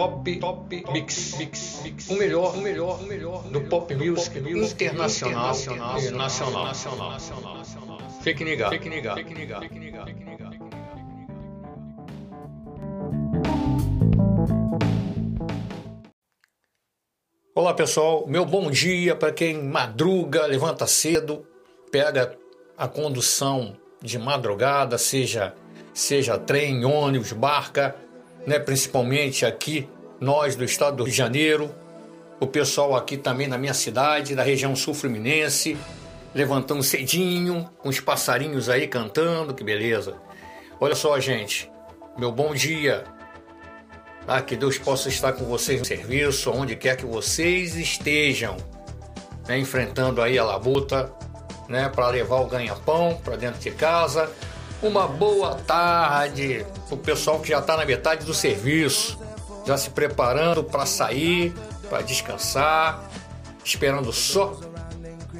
[0.00, 2.08] top, top, mix, mix, mix.
[2.08, 7.98] O melhor, o melhor, o melhor do pop music, internacional, internacional, nacional, nacional, nacional.
[8.22, 10.70] Fique ligado, fique ligado, fique ligado, fique ligado, fique ligado.
[17.54, 21.46] Olá pessoal, meu bom dia para quem madruga, levanta cedo,
[21.92, 22.38] pega
[22.74, 25.54] a condução de madrugada, seja
[25.92, 27.94] seja trem, ônibus, barca,
[28.46, 29.88] né, principalmente aqui,
[30.20, 31.74] nós do estado do Rio de Janeiro,
[32.38, 35.76] o pessoal aqui também na minha cidade, da região sul-fluminense,
[36.34, 40.16] levantando cedinho, com os passarinhos aí cantando, que beleza.
[40.80, 41.70] Olha só, gente,
[42.16, 43.04] meu bom dia.
[44.26, 48.56] Ah, que Deus possa estar com vocês no serviço, onde quer que vocês estejam,
[49.48, 51.12] né, enfrentando aí a labuta,
[51.68, 54.30] né, para levar o ganha-pão para dentro de casa,
[54.82, 59.18] uma boa tarde o pessoal que já está na metade do serviço,
[59.66, 61.54] já se preparando para sair,
[61.88, 63.08] para descansar,
[63.64, 64.58] esperando só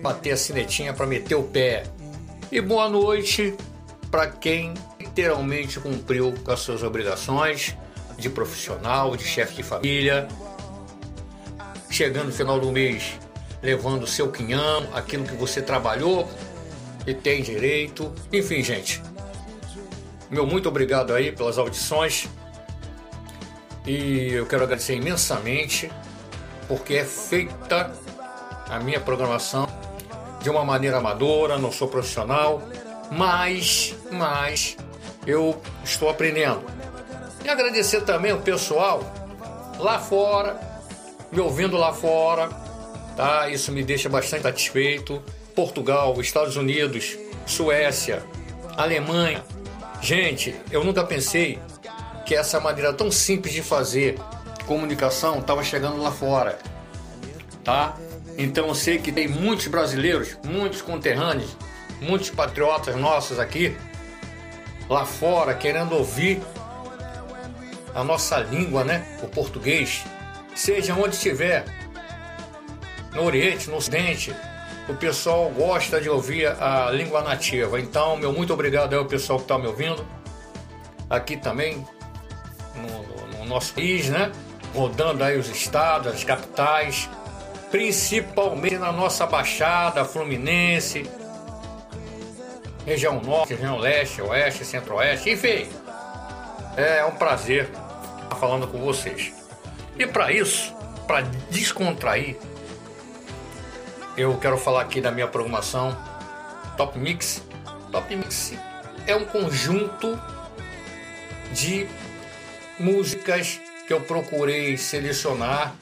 [0.03, 1.85] bater a sinetinha para meter o pé.
[2.53, 3.55] E boa noite
[4.11, 7.77] para quem literalmente cumpriu com as suas obrigações
[8.19, 10.29] de profissional, de chefe de família,
[11.89, 13.19] chegando no final do mês
[13.63, 16.29] levando o seu quinhão, aquilo que você trabalhou
[17.07, 18.13] e tem direito.
[18.33, 19.03] Enfim, gente,
[20.31, 22.29] meu muito obrigado aí pelas audições.
[23.87, 25.91] E eu quero agradecer imensamente
[26.69, 27.93] porque é feita
[28.69, 29.67] a minha programação
[30.41, 32.63] de uma maneira amadora, não sou profissional,
[33.11, 34.77] mas, mas
[35.27, 36.63] eu estou aprendendo.
[37.45, 39.03] E agradecer também o pessoal
[39.79, 40.61] lá fora,
[41.33, 42.49] me ouvindo lá fora,
[43.17, 43.49] tá?
[43.49, 45.23] Isso me deixa bastante satisfeito.
[45.55, 48.23] Portugal, Estados Unidos, Suécia,
[48.77, 49.45] Alemanha,
[50.01, 51.59] Gente, eu nunca pensei
[52.25, 54.19] que essa maneira tão simples de fazer
[54.67, 56.59] comunicação estava chegando lá fora,
[57.63, 57.97] tá?
[58.39, 61.57] Então eu sei que tem muitos brasileiros, muitos conterrâneos,
[62.01, 63.77] muitos patriotas nossos aqui
[64.89, 66.41] lá fora querendo ouvir
[67.95, 69.05] a nossa língua, né?
[69.23, 70.05] O português,
[70.55, 71.65] seja onde estiver,
[73.15, 74.35] no Oriente, no Ocidente,
[74.89, 77.81] o pessoal gosta de ouvir a língua nativa.
[77.81, 80.07] Então, meu muito obrigado ao pessoal que está me ouvindo.
[81.09, 81.85] Aqui também,
[82.75, 84.31] no, no, nosso país, né?
[84.75, 87.09] Rodando aí os estados, as capitais,
[87.71, 91.09] principalmente na nossa Baixada Fluminense,
[92.87, 95.69] região norte, região leste, oeste, centro-oeste, enfim.
[96.77, 97.69] É um prazer
[98.23, 99.33] estar falando com vocês.
[99.99, 100.75] E para isso,
[101.07, 102.37] para descontrair,
[104.21, 105.97] eu quero falar aqui da minha programação
[106.77, 107.43] Top Mix.
[107.91, 108.53] Top Mix
[109.07, 110.21] é um conjunto
[111.53, 111.87] de
[112.79, 115.75] músicas que eu procurei selecionar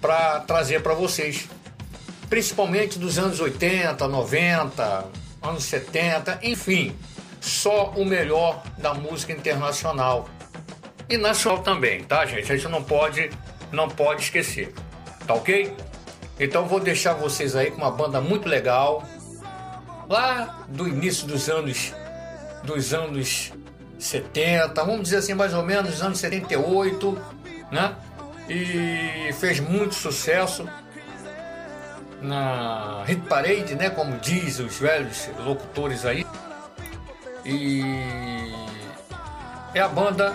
[0.00, 1.48] para trazer para vocês,
[2.28, 5.06] principalmente dos anos 80, 90,
[5.40, 6.96] anos 70, enfim,
[7.40, 10.28] só o melhor da música internacional
[11.08, 12.50] e nacional também, tá, gente?
[12.50, 13.30] A gente não pode
[13.70, 14.74] não pode esquecer.
[15.24, 15.72] Tá OK?
[16.40, 19.04] Então vou deixar vocês aí com uma banda muito legal,
[20.08, 21.94] lá do início dos anos
[22.64, 23.52] dos anos
[23.98, 27.18] 70, vamos dizer assim, mais ou menos, dos anos 78,
[27.70, 27.94] né?
[28.48, 30.66] E fez muito sucesso
[32.22, 33.90] na Hit Parade, né?
[33.90, 36.26] Como diz os velhos locutores aí.
[37.44, 37.82] E
[39.74, 40.34] é a banda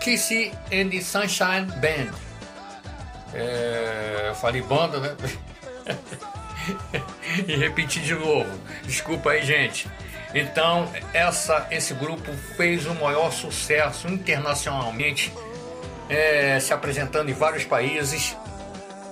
[0.00, 2.27] Kissy and the Sunshine Band.
[3.34, 5.16] É, eu falei banda, né?
[7.46, 8.50] e repetir de novo.
[8.84, 9.88] Desculpa aí, gente.
[10.34, 15.32] Então, essa, esse grupo fez o maior sucesso internacionalmente,
[16.08, 18.36] é, se apresentando em vários países.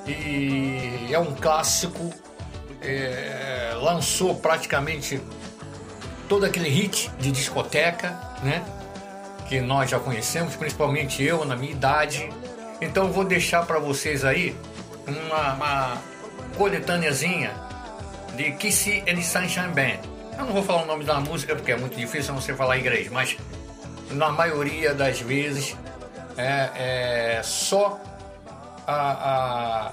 [0.07, 2.13] E é um clássico.
[2.83, 5.21] É, lançou praticamente
[6.29, 8.11] todo aquele hit de discoteca,
[8.43, 8.63] né?
[9.49, 12.29] Que nós já conhecemos, principalmente eu, na minha idade.
[12.81, 14.57] Então vou deixar para vocês aí
[15.07, 16.03] uma, uma
[16.57, 17.55] coletâneazinha
[18.37, 20.01] de Kissy and Sunshine Band.
[20.39, 23.11] Eu não vou falar o nome da música porque é muito difícil você falar inglês,
[23.11, 23.37] mas
[24.11, 25.77] na maioria das vezes
[26.37, 27.99] é, é só
[28.87, 29.93] a, a,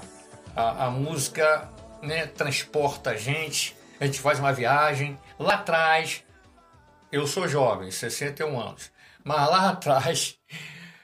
[0.54, 1.70] a, a música
[2.02, 5.18] né, transporta a gente, a gente faz uma viagem.
[5.38, 6.22] Lá atrás,
[7.10, 8.92] eu sou jovem, 61 anos,
[9.24, 10.38] mas lá atrás,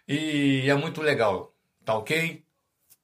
[0.06, 1.55] e é muito legal.
[1.91, 2.41] Tá ok?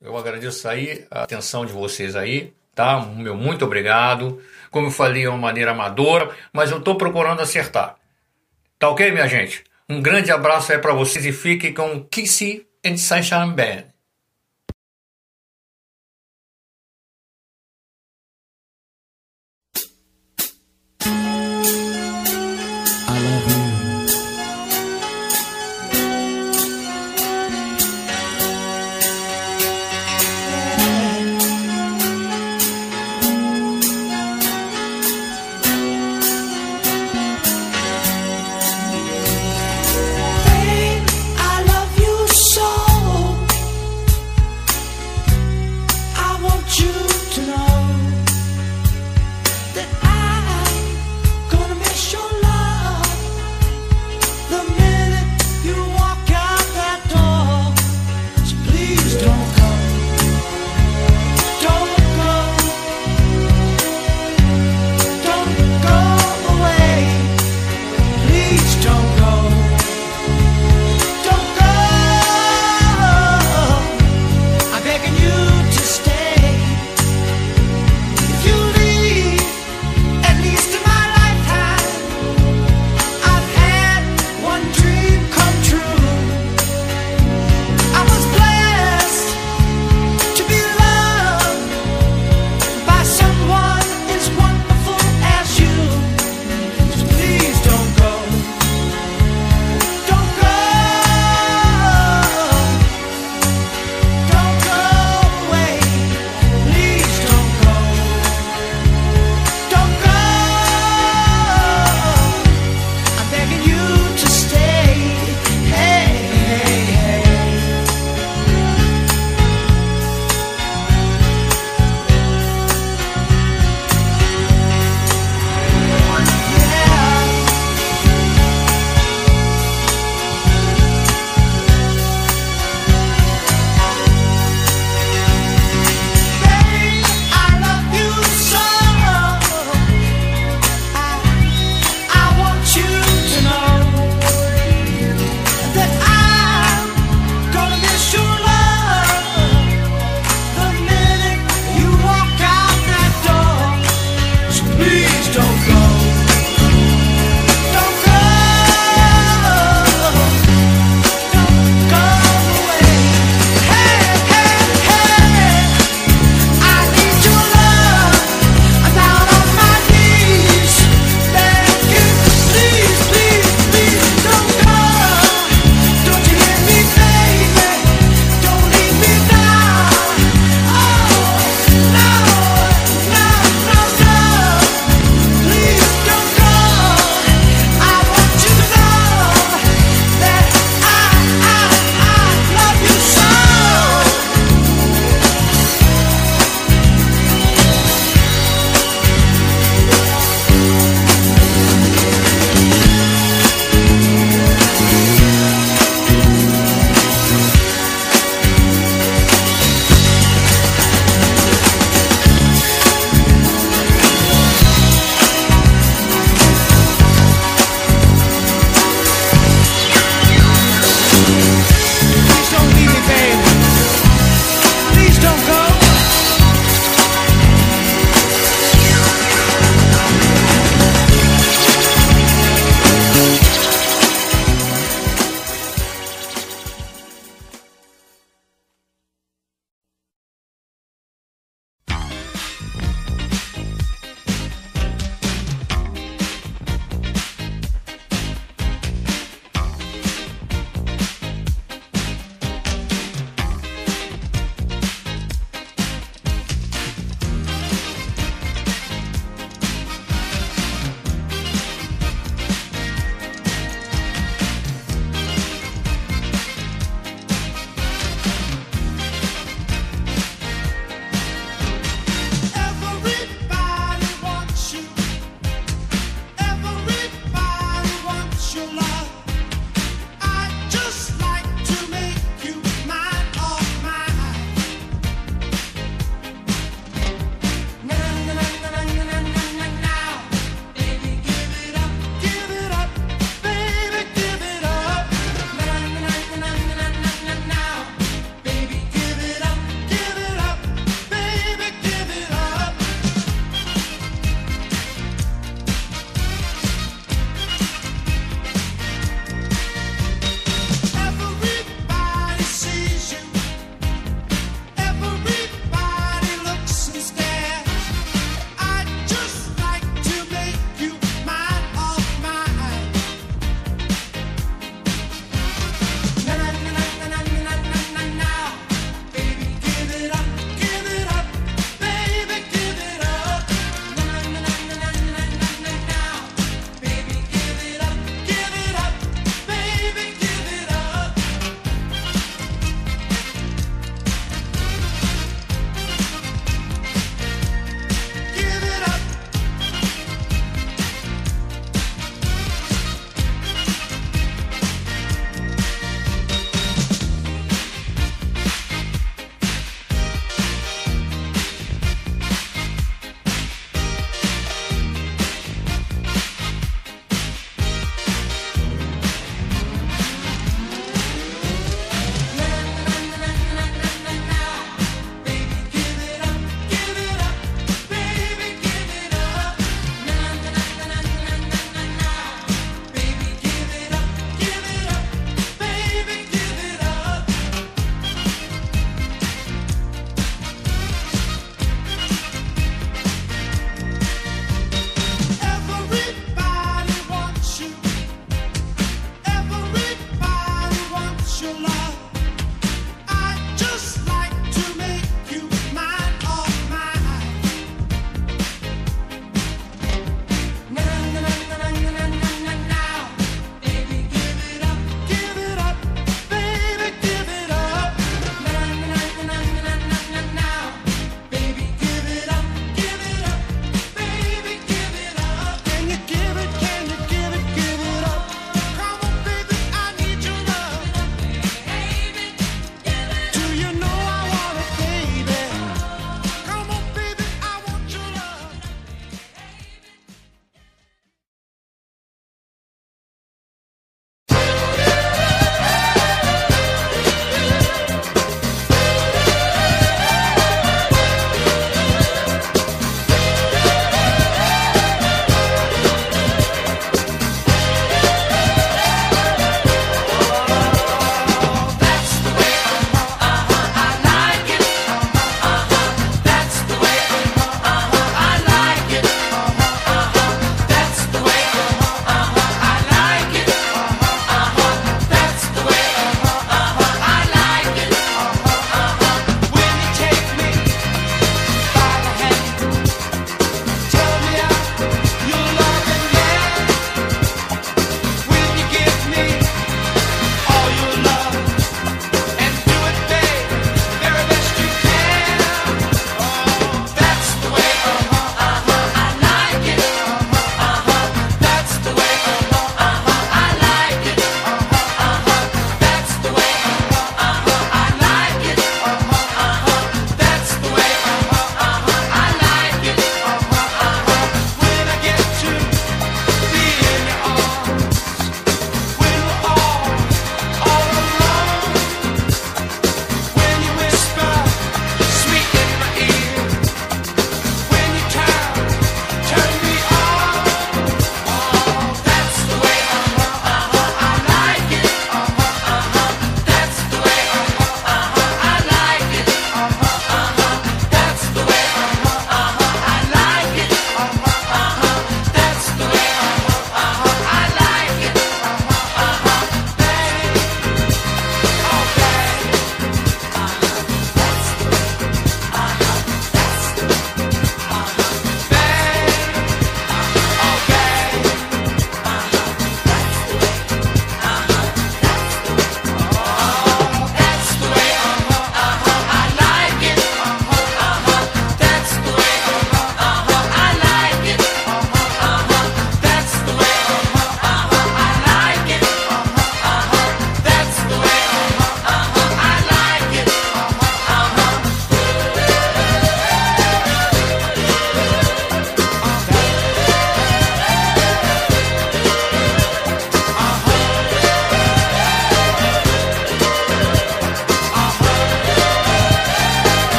[0.00, 2.98] Eu agradeço aí a atenção de vocês aí, tá?
[3.00, 4.42] Meu muito obrigado.
[4.72, 7.94] Como eu falei, é uma maneira amadora, mas eu estou procurando acertar.
[8.80, 9.62] Tá ok, minha gente?
[9.88, 13.91] Um grande abraço aí para vocês e fiquem com Kissy and Sunshine Band.